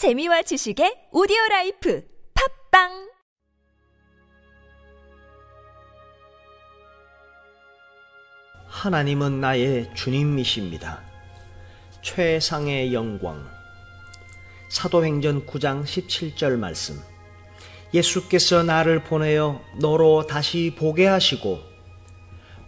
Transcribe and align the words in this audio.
재미와 0.00 0.40
지식의 0.40 1.12
오디오 1.12 1.36
라이프 1.50 2.02
팟빵 2.70 3.10
하나님은 8.66 9.42
나의 9.42 9.90
주님이십니다. 9.94 11.02
최상의 12.00 12.94
영광. 12.94 13.46
사도행전 14.70 15.44
9장 15.44 15.84
17절 15.84 16.56
말씀. 16.56 16.98
예수께서 17.92 18.62
나를 18.62 19.04
보내어 19.04 19.60
너로 19.78 20.26
다시 20.26 20.74
보게 20.78 21.06
하시고 21.06 21.58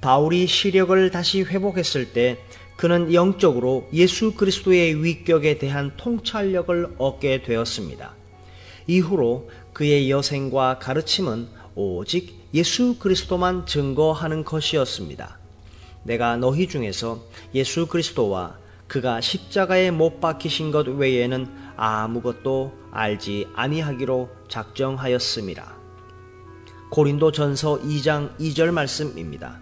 바울이 0.02 0.46
시력을 0.46 1.10
다시 1.10 1.44
회복했을 1.44 2.12
때 2.12 2.36
그는 2.82 3.14
영적으로 3.14 3.88
예수 3.92 4.34
그리스도의 4.34 5.04
위격에 5.04 5.56
대한 5.56 5.92
통찰력을 5.96 6.96
얻게 6.98 7.40
되었습니다. 7.40 8.12
이후로 8.88 9.48
그의 9.72 10.11
여생과 10.11 10.80
가르침은 10.80 11.46
오직 11.76 12.34
예수 12.52 12.98
그리스도만 12.98 13.66
증거하는 13.66 14.43
것이었습니다. 14.43 15.38
내가 16.02 16.36
너희 16.36 16.66
중에서 16.66 17.22
예수 17.54 17.86
그리스도와 17.86 18.58
그가 18.88 19.21
십자가에 19.21 19.93
못 19.93 20.18
박히신 20.18 20.72
것 20.72 20.88
외에는 20.88 21.46
아무것도 21.76 22.72
알지 22.90 23.46
아니하기로 23.54 24.29
작정하였습니다. 24.49 25.76
고린도 26.90 27.30
전서 27.30 27.79
2장 27.79 28.36
2절 28.38 28.72
말씀입니다. 28.72 29.60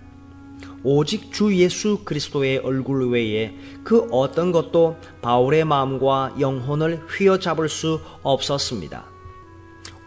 오직 0.83 1.33
주 1.33 1.55
예수 1.57 2.01
그리스도의 2.05 2.59
얼굴 2.59 3.11
외에 3.11 3.55
그 3.85 4.09
어떤 4.11 4.51
것도 4.53 4.97
바울의 5.21 5.65
마음과 5.65 6.37
영혼을 6.41 7.03
휘어잡을 7.09 7.69
수 7.69 8.01
없었습니다. 8.23 9.05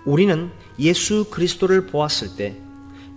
우리는 0.05 0.51
예수 0.79 1.25
그리스도를 1.29 1.87
보았을 1.87 2.35
때 2.35 2.59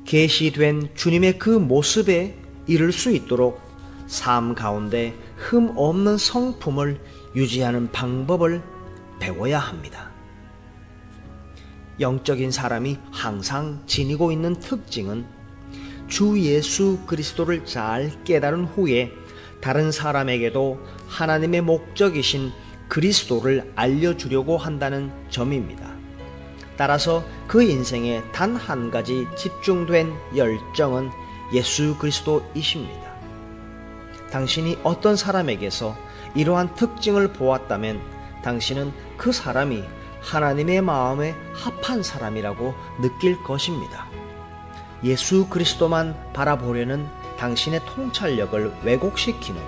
계시된 0.04 0.90
주님의 0.94 1.38
그 1.38 1.50
모습에 1.50 2.38
이룰 2.66 2.92
수 2.92 3.10
있도록 3.10 3.60
삶 4.06 4.54
가운데 4.54 5.14
흠 5.36 5.72
없는 5.76 6.16
성품을 6.16 7.00
유지하는 7.34 7.90
방법을 7.90 8.62
배워야 9.18 9.58
합니다. 9.58 10.10
영적인 11.98 12.50
사람이 12.50 12.98
항상 13.10 13.82
지니고 13.86 14.30
있는 14.30 14.54
특징은 14.56 15.26
주 16.08 16.38
예수 16.40 16.98
그리스도를 17.06 17.64
잘 17.64 18.12
깨달은 18.24 18.66
후에 18.66 19.12
다른 19.60 19.90
사람에게도 19.90 20.78
하나님의 21.08 21.62
목적이신 21.62 22.52
그리스도를 22.88 23.72
알려주려고 23.74 24.56
한다는 24.56 25.10
점입니다. 25.28 25.94
따라서 26.76 27.24
그 27.48 27.62
인생에 27.62 28.22
단 28.32 28.54
한 28.56 28.90
가지 28.90 29.26
집중된 29.36 30.12
열정은 30.36 31.10
예수 31.52 31.96
그리스도이십니다. 31.98 33.16
당신이 34.30 34.78
어떤 34.82 35.16
사람에게서 35.16 35.96
이러한 36.34 36.74
특징을 36.74 37.32
보았다면 37.32 38.00
당신은 38.42 38.92
그 39.16 39.32
사람이 39.32 39.82
하나님의 40.20 40.82
마음에 40.82 41.34
합한 41.54 42.02
사람이라고 42.02 42.74
느낄 43.00 43.42
것입니다. 43.42 44.06
예수 45.06 45.46
그리스도만 45.48 46.32
바라보려는 46.32 47.06
당신의 47.38 47.80
통찰력을 47.86 48.78
왜곡시키는 48.82 49.60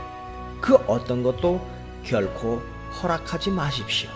그 0.60 0.74
어떤 0.88 1.22
것도 1.22 1.64
결코 2.02 2.60
허락하지 3.00 3.52
마십시오. 3.52 4.10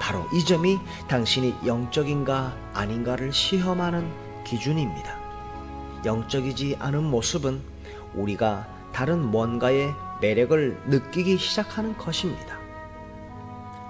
바로 0.00 0.24
이 0.32 0.44
점이 0.44 0.78
당신이 1.08 1.56
영적인가 1.66 2.54
아닌가를 2.74 3.32
시험하는 3.32 4.08
기준입니다. 4.44 5.18
영적이지 6.04 6.76
않은 6.78 7.02
모습은 7.02 7.60
우리가 8.14 8.68
다른 8.92 9.20
뭔가의 9.20 9.94
매력을 10.20 10.80
느끼기 10.86 11.38
시작하는 11.38 11.96
것입니다. 11.96 12.58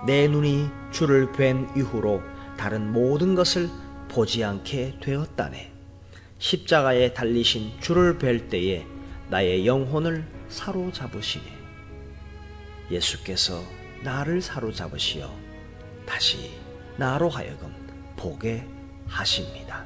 내 0.06 0.26
눈이 0.26 0.70
주를 0.90 1.32
뵌 1.32 1.68
이후로 1.76 2.22
다른 2.56 2.92
모든 2.92 3.34
것을 3.34 3.68
보지 4.14 4.44
않게 4.44 4.98
되었다네. 5.00 5.72
십자가에 6.38 7.12
달리신 7.14 7.80
주를 7.80 8.16
뵐 8.16 8.48
때에 8.48 8.86
나의 9.28 9.66
영혼을 9.66 10.24
사로잡으시네. 10.48 11.44
예수께서 12.92 13.60
나를 14.04 14.40
사로잡으시어 14.40 15.28
다시 16.06 16.52
나로 16.96 17.28
하여금 17.28 17.74
보게 18.16 18.64
하십니다. 19.08 19.84